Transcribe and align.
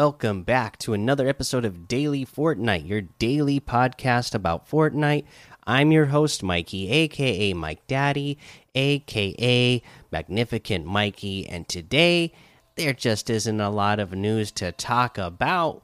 welcome 0.00 0.42
back 0.42 0.78
to 0.78 0.94
another 0.94 1.28
episode 1.28 1.62
of 1.62 1.86
Daily 1.86 2.24
Fortnite, 2.24 2.88
your 2.88 3.02
daily 3.02 3.60
podcast 3.60 4.34
about 4.34 4.66
Fortnite. 4.66 5.26
I'm 5.66 5.92
your 5.92 6.06
host, 6.06 6.42
Mikey, 6.42 6.88
aka 6.88 7.52
Mike 7.52 7.86
Daddy, 7.86 8.38
aka 8.74 9.82
Magnificent 10.10 10.86
Mikey, 10.86 11.46
and 11.46 11.68
today 11.68 12.32
there 12.76 12.94
just 12.94 13.28
isn't 13.28 13.60
a 13.60 13.68
lot 13.68 14.00
of 14.00 14.14
news 14.14 14.50
to 14.52 14.72
talk 14.72 15.18
about, 15.18 15.82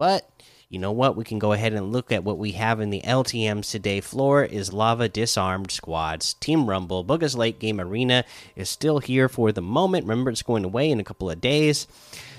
but 0.00 0.28
you 0.68 0.80
know 0.80 0.90
what? 0.90 1.14
We 1.14 1.22
can 1.22 1.38
go 1.38 1.52
ahead 1.52 1.74
and 1.74 1.92
look 1.92 2.10
at 2.10 2.24
what 2.24 2.38
we 2.38 2.50
have 2.52 2.80
in 2.80 2.90
the 2.90 3.02
LTMs 3.02 3.70
today. 3.70 4.00
Floor 4.00 4.42
is 4.42 4.72
Lava 4.72 5.08
Disarmed 5.08 5.70
Squads. 5.70 6.34
Team 6.34 6.68
Rumble, 6.68 7.04
Bugha's 7.04 7.36
Late 7.36 7.60
Game 7.60 7.80
Arena 7.80 8.24
is 8.56 8.68
still 8.68 8.98
here 8.98 9.28
for 9.28 9.52
the 9.52 9.62
moment. 9.62 10.08
Remember, 10.08 10.32
it's 10.32 10.42
going 10.42 10.64
away 10.64 10.90
in 10.90 10.98
a 10.98 11.04
couple 11.04 11.30
of 11.30 11.40
days. 11.40 11.86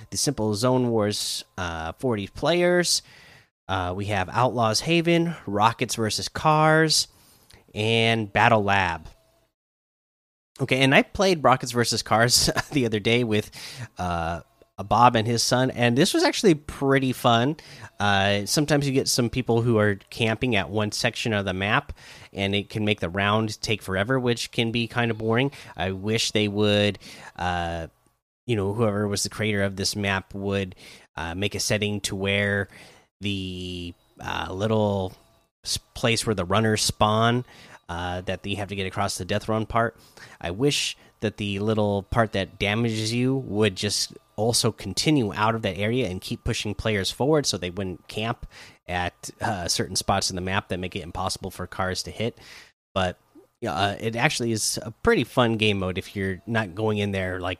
The 0.10 0.18
Simple 0.18 0.54
Zone 0.56 0.90
Wars 0.90 1.44
uh, 1.58 1.94
40 1.94 2.28
players. 2.28 3.02
Uh, 3.68 3.94
we 3.96 4.06
have 4.06 4.30
Outlaws 4.32 4.82
Haven, 4.82 5.36
Rockets 5.48 5.96
versus 5.96 6.28
Cars, 6.28 7.08
and 7.74 8.32
Battle 8.32 8.64
Lab. 8.64 9.08
Okay, 10.62 10.82
and 10.82 10.96
I 10.96 11.02
played 11.02 11.44
Rockets 11.44 11.72
versus 11.72 12.02
Cars 12.02 12.50
the 12.72 12.86
other 12.86 13.00
day 13.00 13.24
with 13.24 13.52
uh, 13.98 14.42
Bob 14.84 15.16
and 15.16 15.28
his 15.28 15.42
son, 15.42 15.72
and 15.72 15.98
this 15.98 16.14
was 16.14 16.24
actually 16.24 16.56
pretty 16.56 17.12
fun. 17.12 17.58
Uh, 18.00 18.46
sometimes 18.46 18.86
you 18.86 18.94
get 18.94 19.08
some 19.08 19.30
people 19.30 19.62
who 19.62 19.78
are 19.78 19.96
camping 20.10 20.56
at 20.56 20.70
one 20.70 20.92
section 20.92 21.34
of 21.34 21.46
the 21.46 21.54
map, 21.54 21.94
and 22.34 22.54
it 22.54 22.70
can 22.70 22.86
make 22.86 23.00
the 23.00 23.10
round 23.10 23.60
take 23.62 23.82
forever, 23.82 24.20
which 24.20 24.52
can 24.52 24.72
be 24.72 24.88
kind 24.88 25.12
of 25.12 25.18
boring. 25.18 25.52
I 25.76 25.92
wish 25.92 26.32
they 26.32 26.48
would, 26.48 27.00
uh, 27.38 27.88
you 28.46 28.56
know, 28.56 28.74
whoever 28.74 29.08
was 29.08 29.24
the 29.24 29.30
creator 29.30 29.64
of 29.64 29.76
this 29.76 29.96
map 29.96 30.34
would 30.34 30.76
uh, 31.16 31.36
make 31.36 31.56
a 31.56 31.60
setting 31.60 32.02
to 32.02 32.16
where 32.16 32.68
the 33.22 33.94
uh, 34.20 34.48
little 34.52 35.14
place 35.94 36.26
where 36.26 36.36
the 36.36 36.46
runners 36.46 36.82
spawn 36.82 37.44
uh, 37.90 38.22
that 38.22 38.46
you 38.46 38.56
have 38.58 38.70
to 38.70 38.76
get 38.76 38.88
across 38.88 39.18
the 39.18 39.26
death 39.26 39.48
run 39.48 39.66
part. 39.66 39.96
I 40.40 40.52
wish 40.52 40.98
that 41.22 41.38
the 41.38 41.60
little 41.60 42.04
part 42.04 42.34
that 42.34 42.60
damages 42.60 43.14
you 43.14 43.36
would 43.36 43.76
just 43.76 44.14
also 44.36 44.72
continue 44.72 45.34
out 45.34 45.56
of 45.56 45.62
that 45.62 45.78
area 45.78 46.08
and 46.08 46.22
keep 46.22 46.44
pushing 46.44 46.76
players 46.76 47.10
forward 47.10 47.46
so 47.46 47.58
they 47.58 47.70
wouldn't 47.70 48.08
camp 48.08 48.46
at 48.88 49.30
uh, 49.42 49.68
certain 49.68 49.96
spots 49.96 50.30
in 50.30 50.36
the 50.36 50.42
map 50.42 50.68
that 50.68 50.80
make 50.80 50.96
it 50.96 51.02
impossible 51.02 51.50
for 51.50 51.66
cars 51.66 52.04
to 52.04 52.12
hit. 52.12 52.38
But 52.94 53.18
uh, 53.66 53.96
it 54.00 54.16
actually 54.16 54.52
is 54.52 54.78
a 54.82 54.92
pretty 54.92 55.24
fun 55.24 55.58
game 55.58 55.80
mode 55.80 55.98
if 55.98 56.16
you're 56.16 56.42
not 56.46 56.76
going 56.76 57.00
in 57.00 57.12
there 57.12 57.40
like 57.40 57.60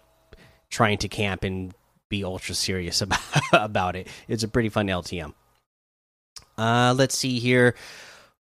trying 0.70 0.98
to 1.00 1.08
camp 1.08 1.44
and 1.44 1.74
be 2.10 2.24
ultra 2.24 2.56
serious 2.56 3.02
about 3.04 3.20
about 3.54 3.96
it. 3.96 4.08
It's 4.28 4.44
a 4.44 4.48
pretty 4.48 4.70
fun 4.70 4.88
LTM. 4.88 5.34
Uh, 6.58 6.94
let's 6.98 7.18
see 7.18 7.40
here. 7.40 7.76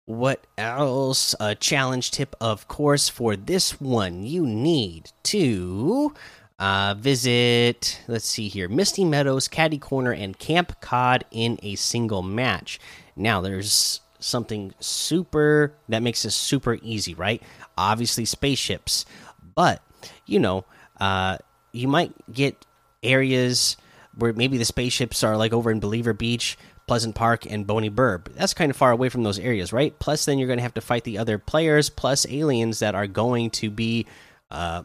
What 0.06 0.46
else? 0.58 1.34
A 1.40 1.54
challenge 1.54 2.10
tip, 2.10 2.36
of 2.40 2.68
course, 2.68 3.08
for 3.08 3.36
this 3.36 3.80
one. 3.80 4.22
You 4.22 4.46
need 4.46 5.10
to 5.24 6.12
uh, 6.58 6.94
visit, 6.98 8.00
let's 8.06 8.28
see 8.28 8.48
here, 8.48 8.68
Misty 8.68 9.04
Meadows, 9.04 9.48
Catty 9.48 9.78
Corner, 9.78 10.12
and 10.12 10.38
Camp 10.38 10.80
Cod 10.80 11.24
in 11.30 11.58
a 11.62 11.74
single 11.76 12.22
match. 12.22 12.78
Now, 13.16 13.40
there's 13.40 14.00
something 14.18 14.74
super 14.78 15.72
that 15.88 16.02
makes 16.02 16.22
this 16.22 16.36
super 16.36 16.78
easy, 16.82 17.14
right? 17.14 17.42
Obviously, 17.76 18.24
spaceships, 18.24 19.06
but 19.54 19.82
you 20.26 20.38
know, 20.38 20.64
uh, 21.00 21.38
you 21.74 21.88
might 21.88 22.12
get 22.32 22.64
areas 23.02 23.76
where 24.16 24.32
maybe 24.32 24.58
the 24.58 24.64
spaceships 24.64 25.24
are 25.24 25.36
like 25.36 25.52
over 25.52 25.70
in 25.70 25.80
Believer 25.80 26.12
Beach, 26.12 26.56
Pleasant 26.86 27.14
Park, 27.14 27.46
and 27.46 27.66
Boney 27.66 27.90
Burb. 27.90 28.32
That's 28.34 28.54
kind 28.54 28.70
of 28.70 28.76
far 28.76 28.90
away 28.90 29.08
from 29.08 29.22
those 29.22 29.38
areas, 29.38 29.72
right? 29.72 29.98
Plus, 29.98 30.24
then 30.24 30.38
you're 30.38 30.46
going 30.46 30.58
to 30.58 30.62
have 30.62 30.74
to 30.74 30.80
fight 30.80 31.04
the 31.04 31.18
other 31.18 31.38
players, 31.38 31.90
plus 31.90 32.26
aliens 32.28 32.78
that 32.78 32.94
are 32.94 33.06
going 33.06 33.50
to 33.50 33.70
be 33.70 34.06
uh, 34.50 34.82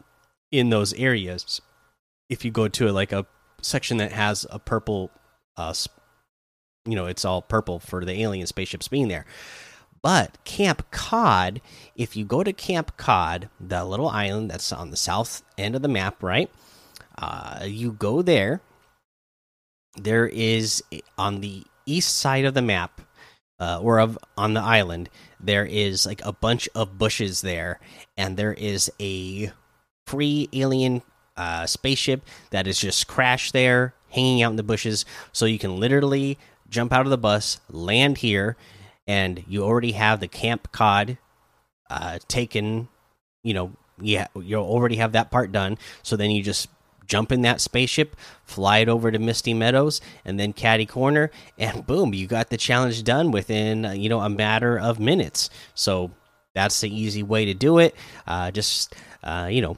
in 0.50 0.70
those 0.70 0.92
areas. 0.94 1.60
If 2.28 2.44
you 2.44 2.50
go 2.50 2.68
to 2.68 2.90
like 2.90 3.12
a 3.12 3.26
section 3.62 3.98
that 3.98 4.12
has 4.12 4.46
a 4.50 4.58
purple, 4.58 5.10
uh, 5.56 5.74
you 6.86 6.96
know, 6.96 7.06
it's 7.06 7.24
all 7.24 7.42
purple 7.42 7.78
for 7.78 8.04
the 8.04 8.22
alien 8.22 8.46
spaceships 8.46 8.88
being 8.88 9.08
there. 9.08 9.26
But 10.02 10.42
Camp 10.44 10.90
Cod, 10.90 11.60
if 11.94 12.16
you 12.16 12.24
go 12.24 12.42
to 12.42 12.52
Camp 12.52 12.96
Cod, 12.96 13.50
the 13.60 13.84
little 13.84 14.08
island 14.08 14.50
that's 14.50 14.72
on 14.72 14.90
the 14.90 14.96
south 14.96 15.42
end 15.58 15.76
of 15.76 15.82
the 15.82 15.88
map, 15.88 16.22
right? 16.22 16.50
Uh, 17.20 17.64
you 17.64 17.92
go 17.92 18.22
there. 18.22 18.60
There 19.96 20.26
is 20.26 20.82
on 21.18 21.40
the 21.40 21.64
east 21.86 22.16
side 22.16 22.44
of 22.44 22.54
the 22.54 22.62
map 22.62 23.00
uh, 23.58 23.78
or 23.80 24.00
of 24.00 24.18
on 24.36 24.54
the 24.54 24.60
island 24.60 25.10
there 25.42 25.64
is 25.64 26.06
like 26.06 26.24
a 26.24 26.32
bunch 26.32 26.68
of 26.74 26.98
bushes 26.98 27.40
there 27.40 27.80
and 28.16 28.36
there 28.36 28.52
is 28.52 28.90
a 29.00 29.52
free 30.06 30.48
alien 30.52 31.02
uh, 31.36 31.66
spaceship 31.66 32.22
that 32.50 32.66
is 32.66 32.78
just 32.78 33.06
crashed 33.06 33.52
there 33.52 33.94
hanging 34.10 34.42
out 34.42 34.50
in 34.50 34.56
the 34.56 34.62
bushes. 34.62 35.04
So 35.32 35.46
you 35.46 35.58
can 35.58 35.78
literally 35.78 36.38
jump 36.68 36.92
out 36.92 37.06
of 37.06 37.10
the 37.10 37.18
bus 37.18 37.60
land 37.70 38.18
here 38.18 38.56
and 39.06 39.44
you 39.48 39.62
already 39.62 39.92
have 39.92 40.20
the 40.20 40.28
camp 40.28 40.72
cod 40.72 41.18
uh, 41.88 42.18
taken. 42.28 42.88
You 43.42 43.54
know 43.54 43.72
yeah 44.02 44.28
you 44.34 44.56
already 44.56 44.96
have 44.96 45.12
that 45.12 45.30
part 45.30 45.52
done. 45.52 45.78
So 46.02 46.16
then 46.16 46.30
you 46.30 46.42
just 46.42 46.68
jump 47.10 47.32
in 47.32 47.42
that 47.42 47.60
spaceship, 47.60 48.16
fly 48.44 48.78
it 48.78 48.88
over 48.88 49.10
to 49.10 49.18
Misty 49.18 49.52
Meadows, 49.52 50.00
and 50.24 50.40
then 50.40 50.54
Catty 50.54 50.86
Corner, 50.86 51.30
and 51.58 51.86
boom, 51.86 52.14
you 52.14 52.26
got 52.26 52.48
the 52.48 52.56
challenge 52.56 53.02
done 53.02 53.32
within 53.32 53.84
uh, 53.84 53.92
you 53.92 54.08
know 54.08 54.20
a 54.20 54.30
matter 54.30 54.78
of 54.78 54.98
minutes. 54.98 55.50
So 55.74 56.12
that's 56.54 56.80
the 56.80 56.88
easy 56.88 57.22
way 57.22 57.44
to 57.44 57.54
do 57.54 57.78
it. 57.78 57.94
Uh, 58.26 58.50
just 58.50 58.94
uh, 59.22 59.48
you 59.50 59.60
know. 59.60 59.76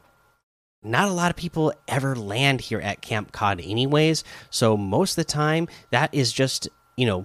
Not 0.85 1.07
a 1.07 1.13
lot 1.13 1.31
of 1.31 1.37
people 1.37 1.73
ever 1.87 2.17
land 2.17 2.61
here 2.61 2.81
at 2.81 3.03
Camp 3.03 3.31
Cod, 3.31 3.61
anyways. 3.61 4.25
So, 4.51 4.77
most 4.77 5.13
of 5.13 5.25
the 5.25 5.31
time, 5.33 5.69
that 5.91 6.13
is 6.13 6.33
just, 6.33 6.69
you 6.97 7.07
know, 7.07 7.25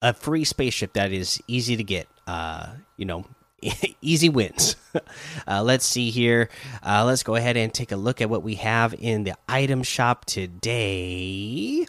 a 0.00 0.14
free 0.14 0.42
spaceship 0.42 0.94
that 0.94 1.12
is 1.12 1.38
easy 1.46 1.76
to 1.76 1.84
get. 1.84 2.08
Uh, 2.26 2.68
you 2.96 3.04
know, 3.04 3.26
easy 4.00 4.28
wins. 4.28 4.76
uh, 5.46 5.62
let's 5.62 5.84
see 5.84 6.10
here. 6.10 6.48
Uh, 6.82 7.04
let's 7.04 7.22
go 7.22 7.34
ahead 7.34 7.56
and 7.56 7.72
take 7.72 7.92
a 7.92 7.96
look 7.96 8.20
at 8.20 8.30
what 8.30 8.42
we 8.42 8.56
have 8.56 8.94
in 8.98 9.24
the 9.24 9.34
item 9.48 9.82
shop 9.82 10.24
today. 10.24 11.86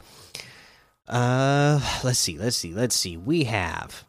Uh, 1.08 1.80
let's 2.03 2.19
see. 2.19 2.38
Let's 2.38 2.58
see. 2.58 2.74
Let's 2.74 2.96
see. 2.96 3.18
We 3.18 3.46
have. 3.46 4.06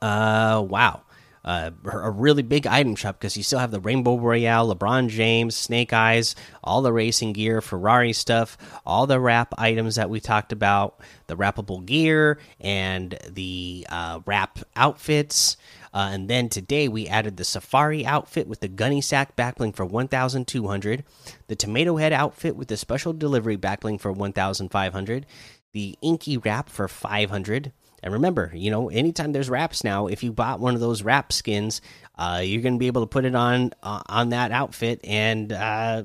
Uh, 0.00 0.64
wow. 0.68 1.02
Uh, 1.44 1.70
a 1.84 2.10
really 2.10 2.42
big 2.42 2.66
item 2.66 2.94
shop 2.94 3.18
because 3.18 3.34
you 3.34 3.42
still 3.42 3.58
have 3.58 3.70
the 3.70 3.80
Rainbow 3.80 4.18
Royale, 4.18 4.74
LeBron 4.74 5.08
James, 5.08 5.56
Snake 5.56 5.94
Eyes, 5.94 6.34
all 6.62 6.82
the 6.82 6.92
racing 6.92 7.32
gear, 7.32 7.62
Ferrari 7.62 8.12
stuff, 8.12 8.58
all 8.84 9.06
the 9.06 9.18
wrap 9.18 9.54
items 9.56 9.94
that 9.94 10.10
we 10.10 10.20
talked 10.20 10.52
about, 10.52 11.00
the 11.26 11.36
wrappable 11.36 11.86
gear, 11.86 12.38
and 12.60 13.18
the 13.30 13.86
uh, 13.88 14.20
wrap 14.26 14.58
outfits. 14.76 15.56
Uh, 15.92 16.10
and 16.12 16.28
then 16.28 16.48
today 16.48 16.88
we 16.88 17.06
added 17.06 17.36
the 17.36 17.44
Safari 17.44 18.04
outfit 18.04 18.46
with 18.46 18.60
the 18.60 18.68
Gunny 18.68 19.00
Sack 19.00 19.36
backbling 19.36 19.74
for 19.74 19.84
1,200, 19.84 21.04
the 21.46 21.56
Tomato 21.56 21.96
Head 21.96 22.12
outfit 22.12 22.56
with 22.56 22.68
the 22.68 22.76
special 22.76 23.12
delivery 23.12 23.56
backbling 23.56 24.00
for 24.00 24.12
1,500, 24.12 25.26
the 25.72 25.96
Inky 26.02 26.36
Wrap 26.36 26.68
for 26.68 26.88
500. 26.88 27.72
And 28.02 28.12
remember, 28.12 28.52
you 28.54 28.70
know, 28.70 28.88
anytime 28.90 29.32
there's 29.32 29.50
wraps 29.50 29.82
now, 29.82 30.06
if 30.06 30.22
you 30.22 30.32
bought 30.32 30.60
one 30.60 30.74
of 30.74 30.80
those 30.80 31.02
wrap 31.02 31.32
skins, 31.32 31.80
uh, 32.16 32.40
you're 32.44 32.62
going 32.62 32.74
to 32.74 32.78
be 32.78 32.86
able 32.86 33.02
to 33.02 33.08
put 33.08 33.24
it 33.24 33.34
on 33.34 33.72
uh, 33.82 34.02
on 34.06 34.28
that 34.28 34.52
outfit 34.52 35.00
and 35.02 35.52
uh, 35.52 36.04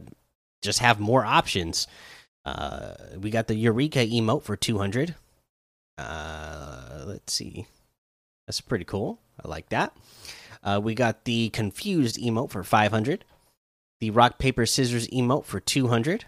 just 0.61 0.79
have 0.79 0.99
more 0.99 1.23
options. 1.23 1.87
Uh, 2.45 2.93
we 3.19 3.29
got 3.29 3.47
the 3.47 3.55
Eureka 3.55 3.99
emote 3.99 4.43
for 4.43 4.55
200. 4.55 5.15
Uh, 5.97 7.03
let's 7.05 7.33
see. 7.33 7.67
That's 8.47 8.61
pretty 8.61 8.85
cool. 8.85 9.19
I 9.43 9.47
like 9.47 9.69
that. 9.69 9.95
Uh, 10.63 10.79
we 10.81 10.95
got 10.95 11.25
the 11.25 11.49
confused 11.49 12.17
emote 12.17 12.51
for 12.51 12.63
500. 12.63 13.25
The 13.99 14.11
rock 14.11 14.37
paper 14.37 14.65
scissors 14.65 15.07
emote 15.09 15.45
for 15.45 15.59
200. 15.59 16.25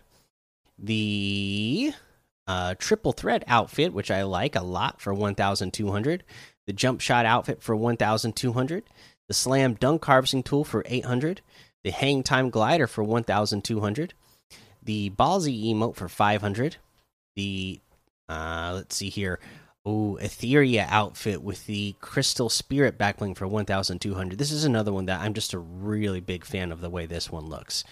The 0.78 1.94
uh, 2.48 2.76
triple 2.78 3.12
thread 3.12 3.44
outfit, 3.48 3.94
which 3.94 4.12
I 4.12 4.24
like 4.24 4.56
a 4.56 4.62
lot, 4.62 5.02
for 5.02 5.14
1,200. 5.14 6.24
The 6.68 6.74
jump 6.74 7.02
shot 7.02 7.26
outfit 7.26 7.62
for 7.62 7.76
1,200. 7.76 8.84
The 9.28 9.34
slam 9.34 9.74
dunk 9.76 10.06
harvesting 10.06 10.44
tool 10.44 10.64
for 10.64 10.84
800. 10.86 11.42
The 11.84 11.92
hang 11.92 12.24
time 12.24 12.50
glider 12.50 12.88
for 12.88 13.04
1,200. 13.04 14.14
The 14.84 15.10
ballsy 15.12 15.74
emote 15.74 15.96
for 15.96 16.08
500. 16.08 16.78
The 17.36 17.80
uh, 18.28 18.72
let's 18.76 18.96
see 18.96 19.10
here. 19.10 19.40
Oh, 19.86 20.18
Etheria 20.20 20.88
outfit 20.90 21.44
with 21.44 21.68
the 21.68 21.96
Crystal 22.02 22.50
Spirit 22.50 22.98
backbling 22.98 23.36
for 23.38 23.48
1,200. 23.48 24.38
This 24.40 24.52
is 24.52 24.64
another 24.64 24.92
one 24.92 25.06
that 25.06 25.22
I'm 25.22 25.36
just 25.36 25.54
a 25.54 25.60
really 25.60 26.20
big 26.22 26.44
fan 26.44 26.72
of 26.72 26.82
the 26.82 26.90
way 26.90 27.06
this 27.06 27.32
one 27.32 27.46
looks. 27.46 27.84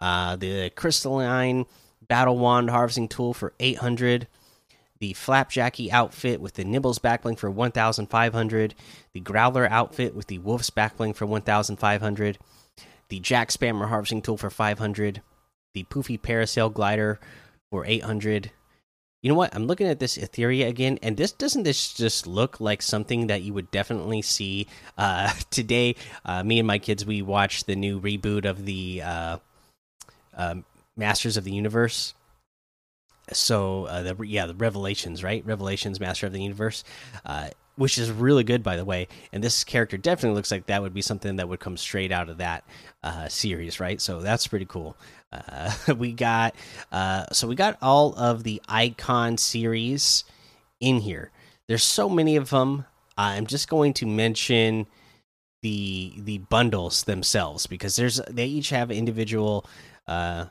Uh, 0.00 0.34
the 0.34 0.70
Crystalline 0.70 1.66
Battle 2.08 2.38
Wand 2.38 2.70
harvesting 2.70 3.06
tool 3.08 3.34
for 3.34 3.52
800. 3.60 4.26
the 5.00 5.14
Flapjacky 5.14 5.90
outfit 5.90 6.40
with 6.40 6.54
the 6.54 6.64
Nibbles 6.64 6.98
backbling 6.98 7.38
for 7.38 7.50
1,500, 7.50 8.74
the 9.12 9.20
Growler 9.20 9.70
outfit 9.70 10.14
with 10.14 10.26
the 10.26 10.38
Wolf's 10.38 10.70
backbling 10.70 11.14
for 11.14 11.26
1,500, 11.26 12.38
the 13.08 13.20
Jack 13.20 13.50
Spammer 13.50 13.88
harvesting 13.88 14.22
tool 14.22 14.36
for 14.36 14.50
500, 14.50 15.22
the 15.74 15.84
Poofy 15.84 16.20
Parasail 16.20 16.72
glider 16.72 17.20
for 17.70 17.84
800. 17.86 18.50
You 19.22 19.28
know 19.28 19.34
what? 19.34 19.54
I'm 19.54 19.66
looking 19.66 19.88
at 19.88 19.98
this 19.98 20.16
Etheria 20.16 20.68
again, 20.68 20.98
and 21.02 21.16
this 21.16 21.32
doesn't 21.32 21.64
this 21.64 21.92
just 21.92 22.26
look 22.26 22.60
like 22.60 22.82
something 22.82 23.26
that 23.26 23.42
you 23.42 23.52
would 23.52 23.70
definitely 23.72 24.22
see 24.22 24.68
uh, 24.96 25.32
today? 25.50 25.96
Uh, 26.24 26.44
me 26.44 26.58
and 26.60 26.66
my 26.66 26.78
kids 26.78 27.04
we 27.04 27.22
watched 27.22 27.66
the 27.66 27.74
new 27.74 28.00
reboot 28.00 28.44
of 28.44 28.64
the 28.64 29.02
uh, 29.02 29.38
um, 30.36 30.64
Masters 30.96 31.36
of 31.36 31.44
the 31.44 31.52
Universe. 31.52 32.14
So 33.32 33.86
uh, 33.86 34.02
the 34.02 34.26
yeah 34.26 34.46
the 34.46 34.54
Revelations 34.54 35.22
right 35.22 35.44
Revelations 35.44 36.00
Master 36.00 36.26
of 36.26 36.32
the 36.32 36.42
Universe, 36.42 36.84
uh, 37.26 37.48
which 37.78 37.96
is 37.96 38.10
really 38.10 38.44
good 38.44 38.62
by 38.62 38.76
the 38.76 38.84
way. 38.84 39.08
And 39.32 39.42
this 39.42 39.64
character 39.64 39.96
definitely 39.96 40.36
looks 40.36 40.50
like 40.50 40.66
that 40.66 40.82
would 40.82 40.94
be 40.94 41.02
something 41.02 41.36
that 41.36 41.48
would 41.48 41.60
come 41.60 41.76
straight 41.76 42.12
out 42.12 42.28
of 42.28 42.38
that 42.38 42.64
uh, 43.02 43.28
series, 43.28 43.80
right? 43.80 44.00
So 44.00 44.20
that's 44.20 44.46
pretty 44.46 44.66
cool. 44.66 44.96
Uh, 45.32 45.72
we 45.96 46.12
got 46.12 46.54
uh, 46.92 47.26
so 47.32 47.46
we 47.46 47.54
got 47.54 47.78
all 47.80 48.14
of 48.16 48.42
the 48.42 48.60
icon 48.68 49.38
series 49.38 50.24
in 50.80 51.00
here. 51.00 51.30
There's 51.68 51.84
so 51.84 52.08
many 52.08 52.36
of 52.36 52.50
them. 52.50 52.84
I'm 53.16 53.46
just 53.46 53.68
going 53.68 53.94
to 53.94 54.06
mention 54.06 54.86
the 55.62 56.14
the 56.18 56.38
bundles 56.38 57.04
themselves 57.04 57.66
because 57.66 57.96
there's 57.96 58.20
they 58.30 58.46
each 58.46 58.70
have 58.70 58.92
individual 58.92 59.66
uh 60.06 60.46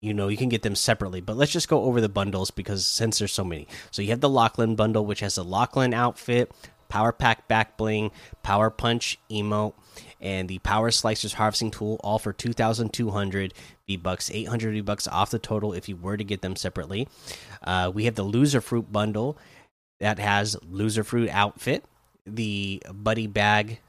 you 0.00 0.14
know 0.14 0.28
you 0.28 0.36
can 0.36 0.48
get 0.48 0.62
them 0.62 0.74
separately 0.74 1.20
but 1.20 1.36
let's 1.36 1.52
just 1.52 1.68
go 1.68 1.84
over 1.84 2.00
the 2.00 2.08
bundles 2.08 2.50
because 2.50 2.86
since 2.86 3.18
there's 3.18 3.32
so 3.32 3.44
many. 3.44 3.66
So 3.90 4.02
you 4.02 4.10
have 4.10 4.20
the 4.20 4.28
lachlan 4.28 4.74
bundle 4.74 5.04
which 5.04 5.20
has 5.20 5.36
a 5.36 5.42
lachlan 5.42 5.94
outfit 5.94 6.52
power 6.88 7.12
pack 7.12 7.46
back 7.48 7.76
bling 7.76 8.10
power 8.42 8.70
punch 8.70 9.18
emote 9.30 9.74
and 10.20 10.48
the 10.48 10.58
power 10.60 10.90
slicers 10.90 11.34
harvesting 11.34 11.70
tool 11.70 12.00
all 12.02 12.18
for 12.18 12.32
2200 12.32 13.54
v 13.86 13.96
bucks 13.96 14.30
800 14.30 14.72
v 14.72 14.80
bucks 14.80 15.06
off 15.06 15.30
the 15.30 15.38
total 15.38 15.72
if 15.72 15.88
you 15.88 15.96
were 15.96 16.16
to 16.16 16.24
get 16.24 16.42
them 16.42 16.56
separately. 16.56 17.08
Uh, 17.62 17.90
we 17.92 18.04
have 18.04 18.14
the 18.14 18.22
loser 18.22 18.60
fruit 18.60 18.90
bundle 18.90 19.36
that 20.00 20.18
has 20.18 20.56
loser 20.62 21.04
fruit 21.04 21.28
outfit 21.30 21.84
the 22.26 22.82
buddy 22.92 23.26
bag 23.26 23.80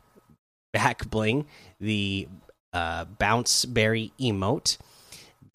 back 0.73 1.09
bling 1.09 1.45
the 1.79 2.27
uh, 2.73 3.05
bounce 3.05 3.65
berry 3.65 4.11
emote 4.19 4.77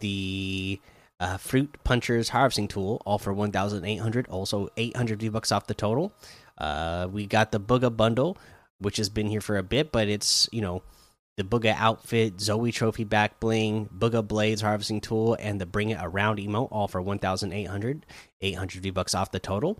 the 0.05 0.79
uh, 1.19 1.39
fruit 1.39 1.75
punchers 1.83 2.29
harvesting 2.29 2.69
tool 2.69 3.01
all 3.07 3.19
for 3.19 3.33
1800 3.33 4.29
also 4.29 4.69
800 4.77 5.19
v 5.19 5.29
bucks 5.31 5.51
off 5.51 5.67
the 5.67 5.73
total. 5.73 6.13
Uh, 6.59 7.09
we 7.11 7.27
got 7.27 7.53
the 7.53 7.59
Bugha 7.59 7.95
bundle 7.97 8.37
which 8.79 8.99
has 8.99 9.09
been 9.09 9.29
here 9.29 9.41
for 9.41 9.57
a 9.57 9.63
bit 9.63 9.91
but 9.91 10.07
it's 10.09 10.47
you 10.53 10.61
know 10.61 10.83
the 11.39 11.43
Bugha 11.43 11.75
outfit 11.79 12.39
zoe 12.39 12.71
trophy 12.71 13.05
back 13.05 13.41
bling 13.41 13.89
Bugha 13.97 14.27
blades 14.27 14.61
harvesting 14.61 15.01
tool 15.01 15.39
and 15.41 15.59
the 15.59 15.65
bring 15.65 15.89
it 15.89 15.99
around 16.03 16.39
emote 16.39 16.69
all 16.71 16.87
for 16.87 17.01
1800 17.01 18.05
800 18.43 18.83
v 18.83 18.91
bucks 18.91 19.15
off 19.15 19.33
the 19.33 19.41
total. 19.41 19.79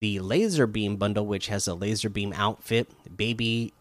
The 0.00 0.18
Lazarbeam 0.18 0.96
bundle 0.96 1.26
which 1.26 1.46
has 1.46 1.68
a 1.68 1.74
Lazarbeam 1.74 2.32
outfit 2.32 2.90
baby 3.16 3.72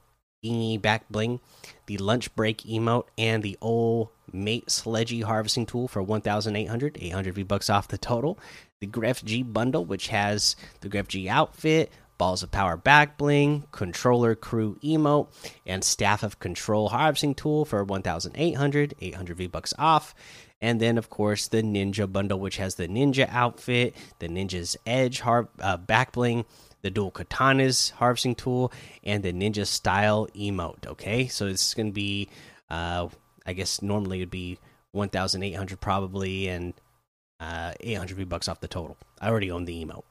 Ingy 0.44 0.81
back 0.81 1.07
bling, 1.10 1.39
the 1.86 1.98
lunch 2.00 2.34
break 2.36 2.60
emote, 2.63 3.06
and 3.16 3.44
the 3.44 3.57
old 3.62 4.10
mate 4.33 4.69
sledgy 4.69 5.22
harvesting 5.22 5.66
tool 5.66 5.88
for 5.88 6.01
1,800, 6.01 6.98
800 7.00 7.36
V 7.36 7.44
bucks 7.44 7.69
off 7.69 7.88
the 7.88 7.98
total. 7.98 8.39
The 8.80 8.88
Grefg 8.88 9.51
bundle, 9.54 9.86
which 9.86 10.07
has 10.07 10.56
the 10.81 10.89
Grefg 10.89 11.28
outfit, 11.28 11.92
balls 12.18 12.44
of 12.44 12.51
power 12.51 12.78
back 12.78 13.18
bling, 13.18 13.66
controller 13.72 14.36
crew 14.36 14.78
emote, 14.83 15.28
and 15.66 15.83
staff 15.83 16.24
of 16.24 16.39
control 16.39 16.89
harvesting 16.89 17.36
tool 17.36 17.66
for 17.66 17.83
1,800, 17.83 18.95
800 19.00 19.38
V 19.38 19.48
bucks 19.48 19.74
off. 19.78 20.13
And 20.62 20.80
then, 20.80 21.00
of 21.00 21.10
course, 21.10 21.48
the 21.48 21.63
Ninja 21.63 22.12
bundle, 22.12 22.39
which 22.39 22.57
has 22.57 22.75
the 22.75 22.88
Ninja 22.88 23.27
outfit, 23.30 23.95
the 24.19 24.27
Ninja's 24.27 24.77
Edge 24.86 25.22
har 25.22 25.50
uh, 25.60 25.77
back 25.77 26.12
bling, 26.12 26.45
the 26.81 26.89
dual 26.89 27.12
katanas 27.12 27.92
harvesting 27.92 28.36
tool, 28.36 28.72
and 29.04 29.24
the 29.24 29.34
ninja 29.34 29.66
style 29.66 30.27
emote. 30.36 30.86
Okay, 30.86 31.27
so 31.27 31.48
it's 31.48 31.74
going 31.74 31.88
to 31.88 31.94
be, 31.94 32.30
uh, 32.69 33.07
I 33.51 33.53
guess 33.53 33.81
normally 33.81 34.19
it'd 34.19 34.31
be 34.31 34.57
1,800 34.94 35.80
probably, 35.80 36.48
and 36.48 36.74
uh, 37.39 37.74
800 37.80 38.18
V 38.18 38.24
bucks 38.24 38.48
off 38.48 38.62
the 38.62 38.68
total. 38.68 38.98
I 39.19 39.30
already 39.30 39.51
own 39.51 39.65
the 39.65 39.86
emote. 39.86 40.03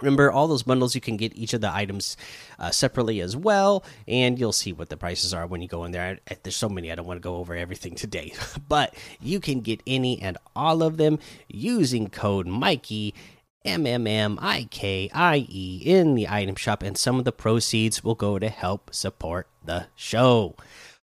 Remember, 0.00 0.30
all 0.30 0.48
those 0.48 0.64
bundles, 0.64 0.94
you 0.94 1.00
can 1.00 1.16
get 1.16 1.36
each 1.36 1.54
of 1.54 1.60
the 1.60 1.72
items 1.72 2.16
uh, 2.58 2.70
separately 2.70 3.20
as 3.20 3.36
well, 3.36 3.84
and 4.08 4.38
you'll 4.38 4.52
see 4.52 4.72
what 4.72 4.88
the 4.88 4.96
prices 4.96 5.32
are 5.32 5.46
when 5.46 5.62
you 5.62 5.68
go 5.68 5.84
in 5.84 5.92
there. 5.92 6.18
I, 6.28 6.36
there's 6.42 6.56
so 6.56 6.68
many, 6.68 6.90
I 6.90 6.94
don't 6.94 7.06
want 7.06 7.18
to 7.18 7.26
go 7.26 7.36
over 7.36 7.54
everything 7.54 7.94
today, 7.96 8.34
but 8.68 8.94
you 9.20 9.40
can 9.40 9.60
get 9.60 9.82
any 9.86 10.20
and 10.20 10.36
all 10.54 10.82
of 10.82 10.98
them 10.98 11.18
using 11.48 12.08
code 12.08 12.46
Mikey 12.46 13.14
M 13.64 13.86
M 13.86 14.06
M 14.06 14.38
I 14.42 14.66
K 14.70 15.08
I 15.14 15.46
E 15.48 15.82
in 15.84 16.14
the 16.14 16.28
item 16.28 16.56
shop, 16.56 16.82
and 16.82 16.98
some 16.98 17.18
of 17.18 17.24
the 17.24 17.32
proceeds 17.32 18.02
will 18.02 18.16
go 18.16 18.38
to 18.38 18.48
help 18.48 18.92
support 18.92 19.46
the 19.64 19.86
show. 19.94 20.56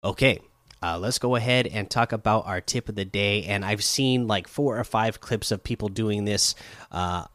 Okay, 0.03 0.39
uh, 0.85 0.99
let's 0.99 1.17
go 1.17 1.35
ahead 1.35 1.65
and 1.65 1.89
talk 1.89 2.11
about 2.11 2.45
our 2.45 2.61
tip 2.61 2.89
of 2.89 2.95
the 2.95 3.05
day. 3.05 3.43
And 3.45 3.65
I've 3.65 3.83
seen 3.83 4.27
like 4.27 4.47
four 4.47 4.77
or 4.77 4.83
five 4.83 5.19
clips 5.19 5.51
of 5.51 5.63
people 5.63 5.89
doing 5.89 6.25
this 6.25 6.53
uh, 6.91 7.25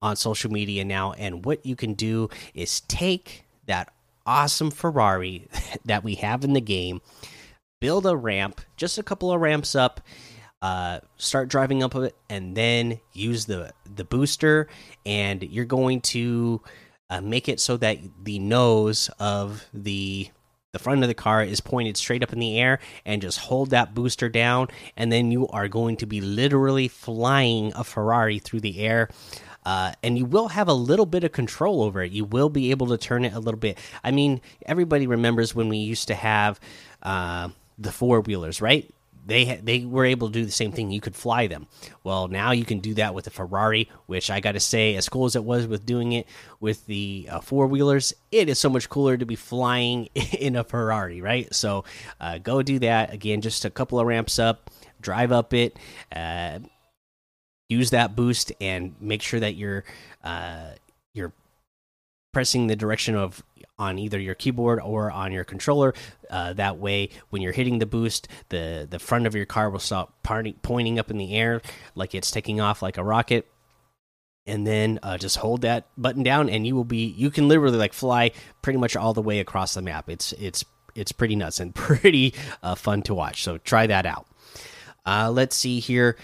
on 0.00 0.14
social 0.14 0.50
media 0.52 0.84
now. 0.84 1.12
And 1.12 1.44
what 1.44 1.66
you 1.66 1.74
can 1.74 1.94
do 1.94 2.28
is 2.54 2.80
take 2.82 3.46
that 3.66 3.92
awesome 4.24 4.70
Ferrari 4.70 5.48
that 5.84 6.04
we 6.04 6.14
have 6.16 6.44
in 6.44 6.52
the 6.52 6.60
game, 6.60 7.00
build 7.80 8.06
a 8.06 8.16
ramp, 8.16 8.60
just 8.76 8.96
a 8.96 9.02
couple 9.02 9.32
of 9.32 9.40
ramps 9.40 9.74
up 9.74 10.00
uh, 10.62 11.00
start 11.16 11.48
driving 11.48 11.82
up 11.82 11.94
it, 11.94 12.14
and 12.28 12.54
then 12.54 13.00
use 13.12 13.46
the 13.46 13.72
the 13.96 14.04
booster, 14.04 14.68
and 15.06 15.42
you're 15.42 15.64
going 15.64 16.02
to 16.02 16.60
uh, 17.08 17.20
make 17.20 17.48
it 17.48 17.60
so 17.60 17.76
that 17.78 17.98
the 18.22 18.38
nose 18.38 19.08
of 19.18 19.64
the 19.72 20.28
the 20.72 20.78
front 20.78 21.02
of 21.02 21.08
the 21.08 21.14
car 21.14 21.42
is 21.42 21.60
pointed 21.60 21.96
straight 21.96 22.22
up 22.22 22.32
in 22.32 22.38
the 22.38 22.58
air 22.58 22.78
and 23.04 23.22
just 23.22 23.38
hold 23.38 23.70
that 23.70 23.92
booster 23.92 24.28
down 24.28 24.68
and 24.96 25.10
then 25.10 25.32
you 25.32 25.48
are 25.48 25.66
going 25.66 25.96
to 25.96 26.06
be 26.06 26.20
literally 26.20 26.86
flying 26.86 27.72
a 27.74 27.82
ferrari 27.82 28.38
through 28.38 28.60
the 28.60 28.78
air 28.80 29.08
uh, 29.66 29.92
and 30.02 30.16
you 30.16 30.24
will 30.24 30.48
have 30.48 30.68
a 30.68 30.72
little 30.72 31.04
bit 31.04 31.22
of 31.22 31.32
control 31.32 31.82
over 31.82 32.02
it. 32.02 32.12
You 32.12 32.24
will 32.24 32.48
be 32.48 32.70
able 32.70 32.86
to 32.86 32.96
turn 32.96 33.26
it 33.26 33.34
a 33.34 33.38
little 33.38 33.60
bit. 33.60 33.76
I 34.02 34.10
mean 34.10 34.40
everybody 34.64 35.06
remembers 35.06 35.54
when 35.54 35.68
we 35.68 35.76
used 35.78 36.08
to 36.08 36.14
have 36.14 36.60
uh, 37.02 37.48
the 37.78 37.92
four 37.92 38.20
wheelers 38.20 38.60
right 38.62 38.90
they 39.30 39.60
they 39.62 39.84
were 39.84 40.04
able 40.04 40.26
to 40.26 40.32
do 40.32 40.44
the 40.44 40.50
same 40.50 40.72
thing. 40.72 40.90
You 40.90 41.00
could 41.00 41.14
fly 41.14 41.46
them. 41.46 41.68
Well, 42.02 42.26
now 42.26 42.50
you 42.50 42.64
can 42.64 42.80
do 42.80 42.94
that 42.94 43.14
with 43.14 43.28
a 43.28 43.30
Ferrari, 43.30 43.88
which 44.06 44.28
I 44.28 44.40
got 44.40 44.52
to 44.52 44.60
say, 44.60 44.96
as 44.96 45.08
cool 45.08 45.24
as 45.24 45.36
it 45.36 45.44
was 45.44 45.68
with 45.68 45.86
doing 45.86 46.12
it 46.12 46.26
with 46.58 46.84
the 46.86 47.28
uh, 47.30 47.40
four 47.40 47.68
wheelers, 47.68 48.12
it 48.32 48.48
is 48.48 48.58
so 48.58 48.68
much 48.68 48.88
cooler 48.88 49.16
to 49.16 49.24
be 49.24 49.36
flying 49.36 50.06
in 50.38 50.56
a 50.56 50.64
Ferrari, 50.64 51.20
right? 51.20 51.52
So 51.54 51.84
uh, 52.20 52.38
go 52.38 52.60
do 52.62 52.80
that 52.80 53.14
again. 53.14 53.40
Just 53.40 53.64
a 53.64 53.70
couple 53.70 54.00
of 54.00 54.06
ramps 54.06 54.40
up, 54.40 54.68
drive 55.00 55.30
up 55.30 55.54
it. 55.54 55.78
Uh, 56.10 56.58
use 57.68 57.90
that 57.90 58.16
boost 58.16 58.52
and 58.60 58.96
make 59.00 59.22
sure 59.22 59.38
that 59.38 59.54
you're 59.54 59.84
uh, 60.24 60.70
you're 61.14 61.32
pressing 62.32 62.66
the 62.66 62.76
direction 62.76 63.14
of 63.14 63.42
on 63.80 63.98
either 63.98 64.20
your 64.20 64.34
keyboard 64.34 64.78
or 64.78 65.10
on 65.10 65.32
your 65.32 65.42
controller. 65.42 65.94
Uh, 66.28 66.52
that 66.52 66.78
way, 66.78 67.08
when 67.30 67.40
you're 67.40 67.52
hitting 67.52 67.78
the 67.78 67.86
boost, 67.86 68.28
the 68.50 68.86
the 68.88 68.98
front 68.98 69.26
of 69.26 69.34
your 69.34 69.46
car 69.46 69.70
will 69.70 69.78
stop 69.78 70.22
pointing 70.22 70.98
up 70.98 71.10
in 71.10 71.16
the 71.18 71.34
air 71.34 71.62
like 71.94 72.14
it's 72.14 72.30
taking 72.30 72.60
off 72.60 72.82
like 72.82 72.98
a 72.98 73.04
rocket. 73.04 73.50
And 74.46 74.66
then 74.66 74.98
uh, 75.02 75.16
just 75.16 75.36
hold 75.36 75.62
that 75.62 75.86
button 75.96 76.22
down, 76.22 76.48
and 76.48 76.66
you 76.66 76.74
will 76.74 76.84
be 76.84 77.06
you 77.06 77.30
can 77.30 77.48
literally 77.48 77.78
like 77.78 77.92
fly 77.92 78.32
pretty 78.62 78.78
much 78.78 78.96
all 78.96 79.14
the 79.14 79.22
way 79.22 79.38
across 79.38 79.74
the 79.74 79.82
map. 79.82 80.08
It's 80.08 80.32
it's 80.32 80.64
it's 80.94 81.12
pretty 81.12 81.36
nuts 81.36 81.60
and 81.60 81.74
pretty 81.74 82.34
uh, 82.62 82.74
fun 82.74 83.02
to 83.02 83.14
watch. 83.14 83.44
So 83.44 83.58
try 83.58 83.86
that 83.86 84.06
out. 84.06 84.26
Uh, 85.06 85.30
let's 85.30 85.56
see 85.56 85.80
here. 85.80 86.16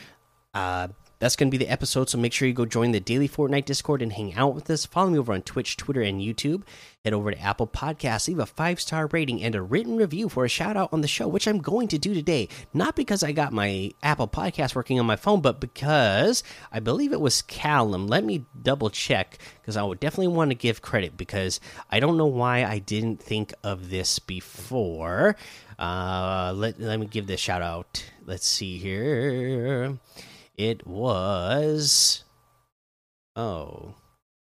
That's 1.18 1.37
going 1.37 1.50
to 1.50 1.58
be 1.58 1.64
the 1.64 1.70
episode. 1.70 2.11
So 2.11 2.18
make 2.18 2.32
sure 2.32 2.46
you 2.46 2.54
go 2.54 2.66
join 2.66 2.92
the 2.92 3.00
daily 3.00 3.28
Fortnite 3.28 3.64
Discord 3.64 4.02
and 4.02 4.12
hang 4.12 4.35
out 4.35 4.54
with 4.54 4.68
us. 4.68 4.85
Follow 4.85 5.11
me 5.11 5.18
over 5.18 5.32
on 5.32 5.42
Twitch, 5.42 5.76
Twitter, 5.76 6.02
and 6.02 6.20
YouTube. 6.20 6.62
Head 7.04 7.14
over 7.14 7.30
to 7.30 7.40
Apple 7.40 7.68
Podcasts, 7.68 8.26
leave 8.26 8.40
a 8.40 8.46
five 8.46 8.80
star 8.80 9.06
rating 9.06 9.40
and 9.42 9.54
a 9.54 9.62
written 9.62 9.96
review 9.96 10.28
for 10.28 10.44
a 10.44 10.49
shout 10.49 10.76
out 10.76 10.92
on 10.92 11.02
the 11.02 11.08
show, 11.08 11.28
which 11.28 11.46
I'm 11.46 11.61
going 11.61 11.88
to 11.88 11.99
do 11.99 12.12
today. 12.12 12.49
Not 12.75 12.96
because 12.96 13.23
I 13.23 13.30
got 13.32 13.52
my 13.52 13.92
Apple 14.02 14.28
Podcast 14.28 14.75
working 14.75 14.99
on 14.99 15.06
my 15.06 15.16
phone, 15.16 15.40
but 15.40 15.61
because 15.61 16.42
I 16.73 16.80
believe 16.80 17.12
it 17.12 17.20
was 17.20 17.42
Callum. 17.42 18.08
Let 18.08 18.25
me 18.25 18.44
double 18.61 18.90
check 18.90 19.38
because 19.61 19.76
I 19.76 19.85
would 19.85 20.00
definitely 20.00 20.35
want 20.35 20.50
to 20.50 20.56
give 20.56 20.82
credit 20.82 21.16
because 21.16 21.61
I 21.90 22.00
don't 22.00 22.18
know 22.18 22.26
why 22.26 22.64
I 22.64 22.80
didn't 22.80 23.23
think 23.23 23.54
of 23.62 23.88
this 23.88 24.18
before. 24.18 25.37
Uh, 25.78 26.52
let, 26.56 26.80
let 26.80 26.99
me 26.99 27.06
give 27.06 27.26
this 27.26 27.40
shout 27.40 27.62
out. 27.62 28.04
Let's 28.26 28.49
see 28.49 28.78
here. 28.78 29.96
It 30.56 30.86
was 30.86 32.25
Oh 33.34 33.94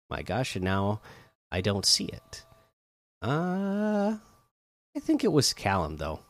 my 0.08 0.22
gosh, 0.22 0.56
and 0.56 0.64
now 0.64 1.00
I 1.52 1.60
don't 1.60 1.84
see 1.84 2.06
it. 2.06 2.44
Uh 3.22 4.16
I 4.96 5.00
think 5.00 5.24
it 5.24 5.32
was 5.32 5.52
Callum 5.52 5.98
though 5.98 6.20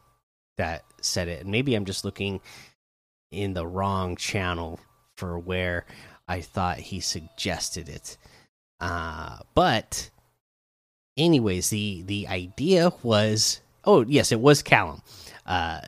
that 0.59 0.85
said 1.01 1.29
it. 1.29 1.43
And 1.43 1.51
maybe 1.51 1.75
I'm 1.75 1.85
just 1.85 2.05
looking 2.05 2.41
in 3.31 3.55
the 3.55 3.67
wrong 3.67 4.17
channel 4.17 4.81
for 5.17 5.39
where 5.39 5.87
I 6.29 6.41
thought 6.41 6.79
he 6.79 7.01
suggested 7.01 7.89
it. 7.89 8.17
Uh 8.81 9.39
but 9.55 10.11
anyways, 11.17 11.71
the 11.71 12.03
the 12.03 12.27
idea 12.27 12.93
was 13.05 13.61
oh 13.85 14.05
yes, 14.05 14.33
it 14.33 14.41
was 14.41 14.63
Callum. 14.63 15.03
Uh 15.47 15.83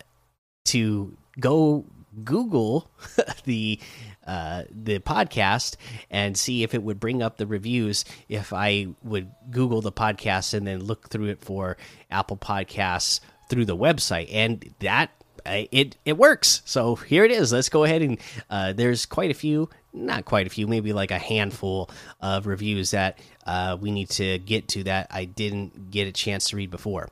to 0.66 1.16
go 1.40 1.84
Google 2.24 2.90
the 3.44 3.78
uh, 4.26 4.62
the 4.70 4.98
podcast 5.00 5.76
and 6.10 6.36
see 6.36 6.62
if 6.62 6.74
it 6.74 6.82
would 6.82 7.00
bring 7.00 7.22
up 7.22 7.38
the 7.38 7.46
reviews 7.46 8.04
if 8.28 8.52
I 8.52 8.88
would 9.02 9.30
Google 9.50 9.80
the 9.80 9.92
podcast 9.92 10.54
and 10.54 10.66
then 10.66 10.84
look 10.84 11.08
through 11.08 11.26
it 11.26 11.40
for 11.40 11.76
Apple 12.10 12.36
Podcasts 12.36 13.20
through 13.48 13.64
the 13.64 13.76
website, 13.76 14.28
and 14.32 14.74
that 14.80 15.10
it 15.44 15.96
it 16.04 16.16
works. 16.16 16.62
So 16.64 16.96
here 16.96 17.24
it 17.24 17.30
is. 17.30 17.52
Let's 17.52 17.68
go 17.68 17.84
ahead 17.84 18.02
and 18.02 18.18
uh, 18.48 18.72
there's 18.72 19.06
quite 19.06 19.30
a 19.30 19.34
few, 19.34 19.68
not 19.92 20.24
quite 20.24 20.46
a 20.46 20.50
few, 20.50 20.66
maybe 20.66 20.92
like 20.92 21.10
a 21.10 21.18
handful 21.18 21.90
of 22.20 22.46
reviews 22.46 22.92
that 22.92 23.18
uh, 23.46 23.76
we 23.80 23.90
need 23.90 24.10
to 24.10 24.38
get 24.38 24.68
to 24.68 24.84
that 24.84 25.08
I 25.10 25.24
didn't 25.24 25.90
get 25.90 26.06
a 26.06 26.12
chance 26.12 26.50
to 26.50 26.56
read 26.56 26.70
before. 26.70 27.10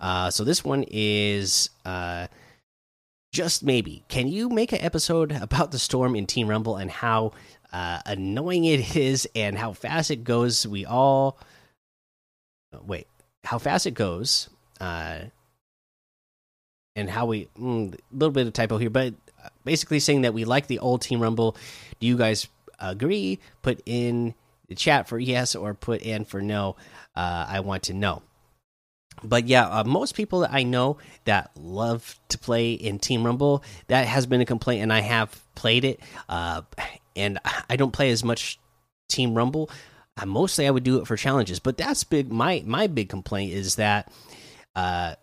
Uh, 0.00 0.30
so 0.30 0.44
this 0.44 0.64
one 0.64 0.84
is 0.88 1.70
uh, 1.84 2.26
just 3.36 3.62
maybe, 3.62 4.02
can 4.08 4.28
you 4.28 4.48
make 4.48 4.72
an 4.72 4.80
episode 4.80 5.30
about 5.30 5.70
the 5.70 5.78
storm 5.78 6.16
in 6.16 6.26
Team 6.26 6.48
Rumble 6.48 6.76
and 6.76 6.90
how 6.90 7.32
uh, 7.70 8.00
annoying 8.06 8.64
it 8.64 8.96
is 8.96 9.28
and 9.36 9.58
how 9.58 9.74
fast 9.74 10.10
it 10.10 10.24
goes? 10.24 10.66
We 10.66 10.86
all 10.86 11.38
wait, 12.86 13.06
how 13.44 13.58
fast 13.58 13.86
it 13.86 13.92
goes, 13.92 14.48
uh, 14.80 15.18
and 16.94 17.10
how 17.10 17.26
we 17.26 17.42
a 17.56 17.58
mm, 17.58 17.98
little 18.10 18.32
bit 18.32 18.46
of 18.46 18.54
typo 18.54 18.78
here, 18.78 18.88
but 18.88 19.12
basically 19.64 20.00
saying 20.00 20.22
that 20.22 20.32
we 20.32 20.46
like 20.46 20.66
the 20.66 20.78
old 20.78 21.02
Team 21.02 21.20
Rumble. 21.20 21.58
Do 22.00 22.06
you 22.06 22.16
guys 22.16 22.48
agree? 22.80 23.38
Put 23.60 23.82
in 23.84 24.34
the 24.68 24.74
chat 24.74 25.08
for 25.08 25.18
yes 25.18 25.54
or 25.54 25.74
put 25.74 26.00
in 26.00 26.24
for 26.24 26.40
no. 26.40 26.76
Uh, 27.14 27.44
I 27.46 27.60
want 27.60 27.82
to 27.84 27.92
know 27.92 28.22
but 29.22 29.46
yeah, 29.46 29.66
uh, 29.68 29.84
most 29.84 30.14
people 30.14 30.40
that 30.40 30.52
I 30.52 30.62
know 30.62 30.98
that 31.24 31.50
love 31.56 32.18
to 32.28 32.38
play 32.38 32.72
in 32.72 32.98
Team 32.98 33.24
Rumble, 33.24 33.62
that 33.88 34.06
has 34.06 34.26
been 34.26 34.40
a 34.40 34.46
complaint, 34.46 34.82
and 34.82 34.92
I 34.92 35.00
have 35.00 35.42
played 35.54 35.84
it. 35.84 36.00
Uh, 36.28 36.62
and 37.16 37.38
I 37.68 37.76
don't 37.76 37.92
play 37.92 38.10
as 38.10 38.22
much 38.22 38.58
Team 39.08 39.34
Rumble. 39.34 39.70
Uh, 40.16 40.26
mostly, 40.26 40.66
I 40.66 40.70
would 40.70 40.84
do 40.84 40.98
it 40.98 41.06
for 41.06 41.16
challenges, 41.16 41.58
but 41.58 41.76
that's 41.76 42.04
big. 42.04 42.30
My 42.30 42.62
my 42.66 42.86
big 42.86 43.08
complaint 43.08 43.52
is 43.52 43.76
that 43.76 44.12
uh, 44.74 45.14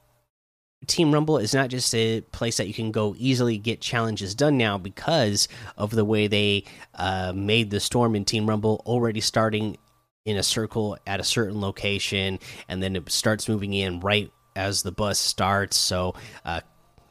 Team 0.88 1.14
Rumble 1.14 1.38
is 1.38 1.54
not 1.54 1.70
just 1.70 1.94
a 1.96 2.22
place 2.22 2.58
that 2.58 2.68
you 2.68 2.74
can 2.74 2.92
go 2.92 3.16
easily 3.18 3.58
get 3.58 3.82
challenges 3.82 4.36
done 4.36 4.58
now 4.58 4.78
because 4.78 5.48
of 5.78 5.92
the 5.92 6.06
way 6.06 6.28
they 6.28 6.66
uh, 6.96 7.34
made 7.36 7.72
the 7.72 7.80
storm 7.80 8.16
in 8.16 8.26
Team 8.26 8.48
Rumble 8.48 8.82
already 8.86 9.22
starting 9.22 9.78
in 10.26 10.38
a 10.38 10.44
circle 10.44 10.98
at 11.06 11.20
a 11.20 11.24
certain 11.24 11.60
location, 11.60 12.40
and 12.68 12.82
then 12.82 12.96
it 12.96 13.12
starts 13.12 13.50
moving 13.50 13.74
in 13.74 14.00
right 14.00 14.32
as 14.56 14.84
the 14.84 14.92
bus 14.92 15.20
starts. 15.20 15.78
So 15.78 16.16
uh, 16.46 16.62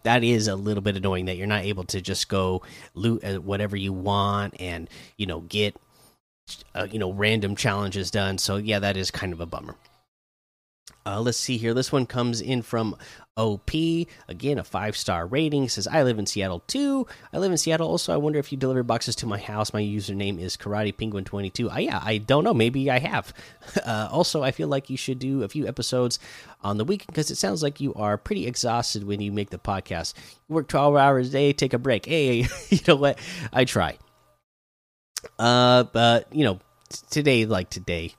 that 0.04 0.24
is 0.24 0.48
a 0.48 0.56
little 0.56 0.82
bit 0.82 0.96
annoying 0.96 1.26
that 1.26 1.36
you're 1.36 1.46
not 1.46 1.64
able 1.64 1.84
to 1.84 2.00
just 2.00 2.28
go 2.28 2.62
loot 2.94 3.42
whatever 3.42 3.76
you 3.76 3.92
want 3.92 4.60
and 4.60 4.88
you 5.16 5.26
know 5.26 5.40
get 5.40 5.76
uh, 6.74 6.86
you 6.90 6.98
know 6.98 7.12
random 7.12 7.56
challenges 7.56 8.10
done. 8.10 8.38
So 8.38 8.56
yeah, 8.56 8.78
that 8.80 8.96
is 8.96 9.10
kind 9.10 9.32
of 9.32 9.40
a 9.40 9.46
bummer. 9.46 9.76
Uh, 11.04 11.20
let's 11.20 11.38
see 11.38 11.56
here. 11.56 11.74
This 11.74 11.90
one 11.90 12.06
comes 12.06 12.40
in 12.40 12.62
from 12.62 12.96
OP. 13.36 13.70
Again, 14.28 14.58
a 14.58 14.64
five 14.64 14.96
star 14.96 15.26
rating. 15.26 15.68
Says, 15.68 15.86
I 15.86 16.02
live 16.02 16.18
in 16.18 16.26
Seattle 16.26 16.60
too. 16.66 17.06
I 17.32 17.38
live 17.38 17.50
in 17.50 17.58
Seattle. 17.58 17.88
Also, 17.88 18.12
I 18.12 18.16
wonder 18.16 18.38
if 18.38 18.52
you 18.52 18.58
deliver 18.58 18.82
boxes 18.82 19.16
to 19.16 19.26
my 19.26 19.38
house. 19.38 19.72
My 19.72 19.82
username 19.82 20.38
is 20.38 20.56
Karate 20.56 20.96
Penguin 20.96 21.24
22. 21.24 21.70
Uh, 21.70 21.78
yeah, 21.78 22.00
I 22.02 22.18
don't 22.18 22.44
know. 22.44 22.54
Maybe 22.54 22.90
I 22.90 22.98
have. 22.98 23.32
Uh, 23.84 24.08
also, 24.12 24.42
I 24.42 24.50
feel 24.52 24.68
like 24.68 24.90
you 24.90 24.96
should 24.96 25.18
do 25.18 25.42
a 25.42 25.48
few 25.48 25.66
episodes 25.66 26.18
on 26.62 26.76
the 26.76 26.84
weekend 26.84 27.08
because 27.08 27.30
it 27.30 27.36
sounds 27.36 27.62
like 27.62 27.80
you 27.80 27.94
are 27.94 28.16
pretty 28.16 28.46
exhausted 28.46 29.04
when 29.04 29.20
you 29.20 29.32
make 29.32 29.50
the 29.50 29.58
podcast. 29.58 30.14
You 30.48 30.56
work 30.56 30.68
12 30.68 30.94
hours 30.94 31.28
a 31.28 31.32
day, 31.32 31.52
take 31.52 31.72
a 31.72 31.78
break. 31.78 32.06
Hey, 32.06 32.46
you 32.68 32.78
know 32.86 32.96
what? 32.96 33.18
I 33.52 33.64
try. 33.64 33.98
Uh, 35.38 35.84
but, 35.84 36.32
you 36.34 36.44
know, 36.44 36.60
today, 37.10 37.46
like 37.46 37.70
today, 37.70 38.14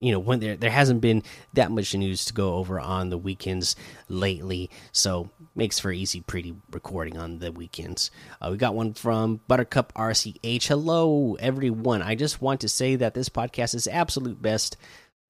you 0.00 0.12
know 0.12 0.18
when 0.18 0.40
there 0.40 0.56
there 0.56 0.70
hasn't 0.70 1.00
been 1.00 1.22
that 1.52 1.70
much 1.70 1.94
news 1.94 2.24
to 2.26 2.32
go 2.32 2.54
over 2.54 2.80
on 2.80 3.10
the 3.10 3.18
weekends 3.18 3.76
lately. 4.08 4.70
So 4.92 5.30
makes 5.54 5.78
for 5.78 5.92
easy 5.92 6.20
pretty 6.20 6.54
recording 6.72 7.18
on 7.18 7.38
the 7.38 7.52
weekends. 7.52 8.10
Uh, 8.40 8.48
we 8.50 8.56
got 8.56 8.74
one 8.74 8.94
from 8.94 9.40
buttercup 9.46 9.92
rch 9.94 10.66
hello 10.66 11.36
everyone. 11.38 12.02
I 12.02 12.14
just 12.14 12.40
want 12.40 12.62
to 12.62 12.68
say 12.68 12.96
that 12.96 13.14
this 13.14 13.28
podcast 13.28 13.74
is 13.74 13.86
absolute 13.86 14.40
best 14.40 14.76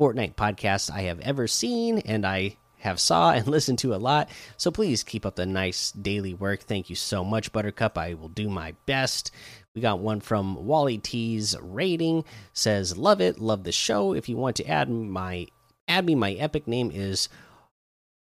fortnite 0.01 0.35
podcast 0.35 0.91
i 0.91 1.03
have 1.03 1.21
ever 1.21 1.47
seen 1.47 1.99
and 1.99 2.25
i 2.25 2.57
have 2.81 2.99
saw 2.99 3.33
and 3.33 3.47
listened 3.49 3.79
to 3.81 3.95
a 3.95 3.97
lot. 3.97 4.29
So 4.57 4.71
please 4.71 5.05
keep 5.05 5.25
up 5.25 5.37
the 5.37 5.47
nice 5.47 5.93
daily 5.93 6.35
work. 6.35 6.61
Thank 6.61 6.91
you 6.91 6.97
so 6.97 7.25
much 7.25 7.53
buttercup. 7.53 7.97
I 7.97 8.15
will 8.15 8.29
do 8.29 8.49
my 8.49 8.75
best 8.87 9.31
we 9.75 9.81
got 9.81 10.01
one 10.01 10.21
from 10.21 10.67
Wally 10.67 10.99
T's 10.99 11.57
rating 11.61 12.25
says 12.53 12.97
love 12.97 13.21
it, 13.21 13.39
love 13.39 13.65
the 13.65 13.73
show. 13.73 14.15
If 14.15 14.29
you 14.29 14.37
want 14.37 14.57
to 14.57 14.67
add 14.67 14.91
my 14.91 15.47
add 15.87 16.05
me, 16.07 16.15
my 16.15 16.33
epic 16.33 16.67
name 16.67 16.91
is 16.93 17.29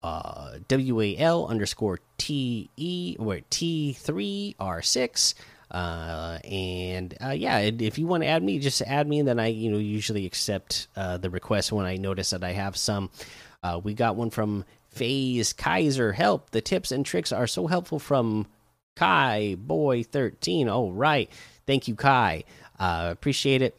uh, 0.03 0.59
W 0.69 1.01
A 1.01 1.17
L 1.17 1.47
underscore 1.47 2.01
T 2.19 2.71
E 2.77 3.17
or 3.19 3.41
T 3.51 3.93
three 3.93 4.55
R 4.59 4.83
six. 4.83 5.35
Uh, 5.69 6.39
and 6.45 7.17
uh, 7.21 7.31
yeah, 7.31 7.59
if 7.59 7.99
you 7.99 8.07
want 8.07 8.23
to 8.23 8.29
add 8.29 8.43
me, 8.43 8.59
just 8.61 8.83
add 8.83 9.09
me, 9.09 9.19
and 9.19 9.29
then 9.29 9.41
I 9.41 9.49
you 9.49 9.71
know 9.71 9.79
usually 9.79 10.25
accept 10.25 10.87
uh, 10.97 11.17
the 11.17 11.31
request 11.31 11.73
when 11.73 11.87
I 11.87 11.97
notice 11.97 12.31
that 12.31 12.45
I 12.45 12.53
have 12.53 12.77
some. 12.77 13.11
Uh, 13.63 13.81
we 13.83 13.95
got 13.95 14.15
one 14.15 14.31
from 14.31 14.65
Phase 14.91 15.53
Kaiser. 15.53 16.13
Help! 16.13 16.51
The 16.51 16.61
tips 16.61 16.93
and 16.93 17.05
tricks 17.05 17.33
are 17.33 17.49
so 17.49 17.67
helpful 17.67 17.99
from 17.99 18.47
Kai 18.97 19.57
Boy 19.59 20.03
13. 20.03 20.69
Oh, 20.69 20.91
right. 20.91 21.31
Thank 21.67 21.89
you, 21.89 21.95
Kai. 21.95 22.45
Uh, 22.79 23.09
appreciate 23.11 23.63
it. 23.63 23.77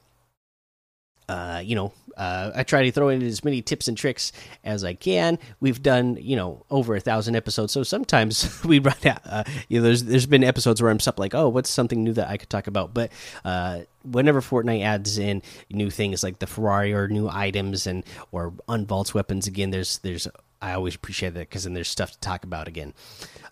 Uh, 1.27 1.61
you 1.63 1.75
know, 1.75 1.91
uh, 2.15 2.51
I 2.55 2.63
try 2.63 2.83
to 2.83 2.91
throw 2.91 3.09
in 3.09 3.21
as 3.21 3.43
many 3.43 3.61
tips 3.61 3.87
and 3.87 3.97
tricks 3.97 4.31
as 4.63 4.83
I 4.83 4.93
can. 4.93 5.37
We've 5.59 5.81
done, 5.83 6.17
you 6.19 6.35
know, 6.35 6.65
over 6.69 6.95
a 6.95 6.99
thousand 6.99 7.35
episodes, 7.35 7.73
so 7.73 7.83
sometimes 7.83 8.63
we 8.65 8.79
run 8.79 8.95
out. 9.05 9.21
Uh, 9.25 9.43
you 9.67 9.79
know, 9.79 9.83
there's 9.83 10.05
there's 10.05 10.25
been 10.25 10.43
episodes 10.43 10.81
where 10.81 10.89
I'm 10.89 10.99
stuck 10.99 11.19
like, 11.19 11.35
oh, 11.35 11.49
what's 11.49 11.69
something 11.69 12.03
new 12.03 12.13
that 12.13 12.29
I 12.29 12.37
could 12.37 12.49
talk 12.49 12.67
about? 12.67 12.93
But 12.93 13.11
uh, 13.43 13.81
whenever 14.03 14.41
Fortnite 14.41 14.83
adds 14.83 15.17
in 15.17 15.41
new 15.69 15.89
things 15.91 16.23
like 16.23 16.39
the 16.39 16.47
Ferrari 16.47 16.93
or 16.93 17.07
new 17.07 17.29
items 17.29 17.85
and 17.85 18.03
or 18.31 18.53
unvaults 18.69 19.13
weapons 19.13 19.45
again, 19.45 19.71
there's 19.71 19.99
there's 19.99 20.27
I 20.61 20.73
always 20.73 20.95
appreciate 20.95 21.33
that 21.35 21.41
because 21.41 21.65
then 21.65 21.73
there's 21.73 21.89
stuff 21.89 22.11
to 22.11 22.19
talk 22.19 22.43
about 22.43 22.67
again. 22.67 22.93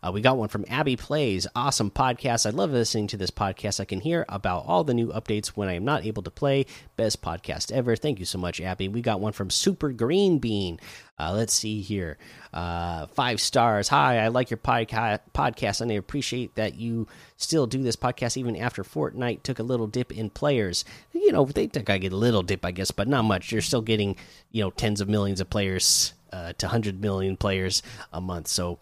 Uh, 0.05 0.11
we 0.11 0.21
got 0.21 0.37
one 0.37 0.49
from 0.49 0.65
Abby 0.67 0.95
Plays. 0.95 1.47
Awesome 1.55 1.89
podcast. 1.89 2.45
I 2.45 2.51
love 2.51 2.69
listening 2.69 3.07
to 3.07 3.17
this 3.17 3.31
podcast. 3.31 3.79
I 3.79 3.85
can 3.85 4.01
hear 4.01 4.23
about 4.29 4.65
all 4.67 4.83
the 4.83 4.93
new 4.93 5.07
updates 5.07 5.47
when 5.47 5.67
I 5.67 5.73
am 5.73 5.85
not 5.85 6.05
able 6.05 6.21
to 6.23 6.29
play. 6.29 6.67
Best 6.95 7.23
podcast 7.23 7.71
ever. 7.71 7.95
Thank 7.95 8.19
you 8.19 8.25
so 8.25 8.37
much, 8.37 8.61
Abby. 8.61 8.87
We 8.87 9.01
got 9.01 9.19
one 9.19 9.33
from 9.33 9.49
Super 9.49 9.91
Green 9.91 10.37
Bean. 10.37 10.79
Uh, 11.17 11.33
let's 11.33 11.53
see 11.53 11.81
here. 11.81 12.19
Uh, 12.53 13.07
five 13.07 13.41
stars. 13.41 13.87
Hi, 13.87 14.19
I 14.19 14.27
like 14.27 14.51
your 14.51 14.59
podca 14.59 15.21
podcast, 15.33 15.81
and 15.81 15.91
I 15.91 15.95
appreciate 15.95 16.53
that 16.53 16.75
you 16.75 17.07
still 17.37 17.65
do 17.65 17.81
this 17.81 17.95
podcast 17.95 18.37
even 18.37 18.55
after 18.55 18.83
Fortnite 18.83 19.41
took 19.41 19.57
a 19.57 19.63
little 19.63 19.87
dip 19.87 20.11
in 20.11 20.29
players. 20.29 20.85
You 21.13 21.31
know, 21.31 21.45
they 21.45 21.65
took 21.65 21.89
I 21.89 21.97
get 21.97 22.13
a 22.13 22.17
little 22.17 22.43
dip, 22.43 22.63
I 22.63 22.69
guess, 22.71 22.91
but 22.91 23.07
not 23.07 23.23
much. 23.23 23.51
You're 23.51 23.61
still 23.61 23.81
getting, 23.81 24.17
you 24.51 24.61
know, 24.61 24.69
tens 24.69 25.01
of 25.01 25.09
millions 25.09 25.41
of 25.41 25.49
players 25.49 26.13
uh, 26.31 26.53
to 26.59 26.67
100 26.67 27.01
million 27.01 27.37
players 27.37 27.81
a 28.13 28.21
month. 28.21 28.49
So 28.49 28.77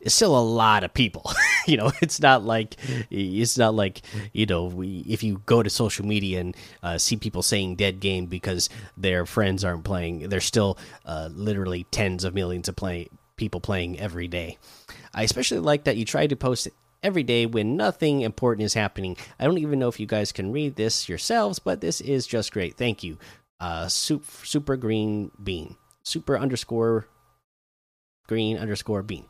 it's 0.00 0.14
still 0.14 0.38
a 0.38 0.40
lot 0.40 0.84
of 0.84 0.94
people. 0.94 1.30
you 1.66 1.76
know, 1.76 1.92
it's 2.00 2.20
not 2.20 2.44
like 2.44 2.76
it's 3.10 3.58
not 3.58 3.74
like 3.74 4.02
you 4.32 4.46
know 4.46 4.64
we 4.64 5.04
if 5.08 5.22
you 5.22 5.42
go 5.46 5.62
to 5.62 5.70
social 5.70 6.06
media 6.06 6.40
and 6.40 6.56
uh, 6.82 6.98
see 6.98 7.16
people 7.16 7.42
saying 7.42 7.76
dead 7.76 8.00
game 8.00 8.26
because 8.26 8.68
their 8.96 9.26
friends 9.26 9.64
aren't 9.64 9.84
playing. 9.84 10.28
There's 10.28 10.44
still 10.44 10.78
uh, 11.04 11.28
literally 11.32 11.84
tens 11.90 12.24
of 12.24 12.34
millions 12.34 12.68
of 12.68 12.76
play 12.76 13.08
people 13.36 13.60
playing 13.60 13.98
every 13.98 14.28
day. 14.28 14.58
I 15.14 15.22
especially 15.22 15.60
like 15.60 15.84
that 15.84 15.96
you 15.96 16.04
try 16.04 16.26
to 16.26 16.36
post 16.36 16.68
every 17.02 17.22
day 17.22 17.46
when 17.46 17.76
nothing 17.76 18.22
important 18.22 18.64
is 18.64 18.74
happening. 18.74 19.16
I 19.38 19.44
don't 19.44 19.58
even 19.58 19.78
know 19.78 19.88
if 19.88 20.00
you 20.00 20.06
guys 20.06 20.32
can 20.32 20.52
read 20.52 20.76
this 20.76 21.08
yourselves, 21.08 21.58
but 21.58 21.80
this 21.80 22.00
is 22.00 22.26
just 22.26 22.52
great. 22.52 22.76
Thank 22.76 23.02
you, 23.02 23.18
uh, 23.60 23.88
super, 23.88 24.46
super 24.46 24.76
green 24.76 25.30
bean 25.42 25.76
super 26.06 26.38
underscore 26.38 27.08
green 28.28 28.56
underscore 28.56 29.02
bean. 29.02 29.26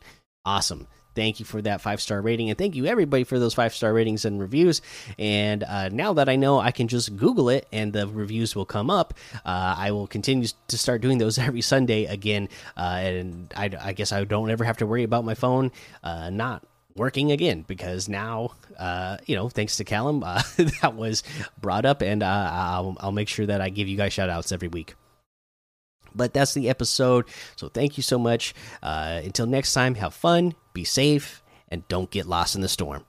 Awesome. 0.47 0.87
thank 1.13 1.39
you 1.39 1.45
for 1.45 1.61
that 1.63 1.81
five 1.81 1.99
star 1.99 2.21
rating, 2.21 2.49
and 2.49 2.57
thank 2.57 2.75
you 2.75 2.85
everybody 2.85 3.25
for 3.25 3.37
those 3.37 3.53
five 3.53 3.73
star 3.73 3.91
ratings 3.91 4.23
and 4.23 4.39
reviews. 4.39 4.81
And 5.19 5.61
uh, 5.61 5.89
now 5.89 6.13
that 6.13 6.29
I 6.29 6.37
know 6.37 6.57
I 6.57 6.71
can 6.71 6.87
just 6.87 7.17
Google 7.17 7.49
it 7.49 7.67
and 7.73 7.91
the 7.91 8.07
reviews 8.07 8.55
will 8.55 8.65
come 8.65 8.89
up, 8.89 9.13
uh, 9.45 9.75
I 9.77 9.91
will 9.91 10.07
continue 10.07 10.47
to 10.69 10.77
start 10.77 11.01
doing 11.01 11.17
those 11.17 11.37
every 11.47 11.59
Sunday 11.59 12.05
again. 12.05 12.47
Uh, 12.77 12.99
and 13.03 13.53
I, 13.57 13.71
I, 13.77 13.91
guess 13.91 14.13
I 14.13 14.23
don't 14.23 14.49
ever 14.49 14.63
have 14.63 14.77
to 14.77 14.87
worry 14.87 15.03
about 15.03 15.25
my 15.25 15.33
phone 15.33 15.73
uh, 16.01 16.29
not 16.29 16.63
working 16.95 17.31
again 17.33 17.65
because 17.67 18.07
now 18.07 18.51
uh, 18.79 19.17
you 19.25 19.35
know 19.35 19.49
thanks 19.49 19.75
to 19.77 19.83
callum 19.83 20.23
uh, 20.23 20.41
that 20.81 20.95
was 20.95 21.23
brought 21.59 21.85
up 21.85 22.01
and 22.01 22.23
I'll, 22.23 22.95
I'll 23.01 23.11
make 23.11 23.27
sure 23.27 23.45
that 23.45 23.61
i 23.61 23.69
give 23.69 23.87
you 23.87 23.95
guys 23.97 24.13
shout 24.13 24.31
outs 24.31 24.51
every 24.51 24.67
week 24.67 24.95
but 26.17 26.33
that's 26.33 26.53
the 26.53 26.69
episode. 26.69 27.25
So 27.55 27.69
thank 27.69 27.97
you 27.97 28.03
so 28.03 28.17
much. 28.17 28.53
Uh, 28.83 29.21
until 29.23 29.45
next 29.45 29.73
time 29.73 29.95
have 29.95 30.13
fun 30.13 30.55
be 30.73 30.83
safe 30.83 31.43
and 31.69 31.87
don't 31.87 32.11
get 32.11 32.25
lost 32.25 32.55
in 32.55 32.61
the 32.61 32.69
storm 32.69 33.05